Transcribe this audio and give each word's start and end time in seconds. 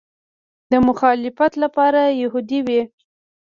د 0.71 0.73
مخالفت 0.87 1.53
لپاره 1.63 2.01
یهودي 2.21 2.59
وي. 2.67 2.81